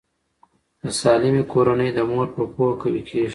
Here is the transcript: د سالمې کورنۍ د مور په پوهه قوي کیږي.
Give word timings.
د 0.83 0.85
سالمې 0.99 1.43
کورنۍ 1.51 1.89
د 1.93 1.99
مور 2.11 2.27
په 2.35 2.43
پوهه 2.53 2.73
قوي 2.81 3.01
کیږي. 3.09 3.29